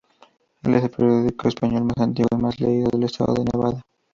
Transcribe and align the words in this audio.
Es 0.63 0.83
el 0.83 0.89
periódico 0.89 1.43
en 1.45 1.47
español 1.49 1.83
más 1.83 1.97
antiguo 1.99 2.29
y 2.31 2.41
más 2.41 2.59
leído 2.59 2.89
del 2.89 3.03
Estado 3.03 3.35
de 3.35 3.45
Nevada. 3.53 3.83